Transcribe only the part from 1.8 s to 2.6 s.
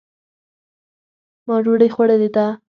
خوړلې ده